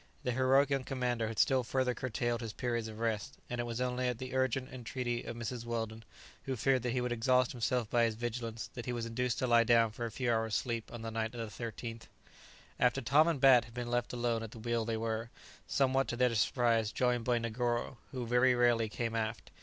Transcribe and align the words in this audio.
The 0.23 0.31
heroic 0.31 0.71
young 0.71 0.83
commander 0.83 1.27
had 1.27 1.37
still 1.37 1.63
further 1.63 1.93
curtailed 1.93 2.41
his 2.41 2.53
periods 2.53 2.87
of 2.87 2.97
rest, 2.97 3.37
and 3.51 3.61
it 3.61 3.65
was 3.65 3.79
only 3.79 4.07
at 4.07 4.17
the 4.17 4.33
urgent 4.33 4.73
entreaty 4.73 5.23
of 5.25 5.35
Mrs. 5.35 5.63
Weldon, 5.63 6.03
who 6.45 6.55
feared 6.55 6.81
that 6.81 6.93
he 6.93 7.01
would 7.01 7.11
exhaust 7.11 7.51
himself 7.51 7.87
by 7.87 8.05
his 8.05 8.15
vigilance, 8.15 8.71
that 8.73 8.87
he 8.87 8.93
was 8.93 9.05
induced 9.05 9.37
to 9.37 9.45
lie 9.45 9.63
down 9.63 9.91
for 9.91 10.07
a 10.07 10.11
few 10.11 10.33
hours' 10.33 10.55
sleep 10.55 10.91
on 10.91 11.03
the 11.03 11.11
night 11.11 11.35
of 11.35 11.55
the 11.57 11.63
13th. 11.63 12.07
After 12.79 12.99
Tom 12.99 13.27
and 13.27 13.39
Bat 13.39 13.65
had 13.65 13.73
been 13.75 13.91
left 13.91 14.11
alone 14.11 14.41
at 14.41 14.49
the 14.49 14.57
wheel 14.57 14.85
they 14.85 14.97
were, 14.97 15.29
somewhat 15.67 16.07
to 16.07 16.15
their 16.17 16.33
surprise, 16.33 16.91
joined 16.91 17.23
by 17.23 17.37
Negoro, 17.37 17.99
who 18.11 18.25
very 18.25 18.55
rarely 18.55 18.89
came 18.89 19.15
aft. 19.15 19.51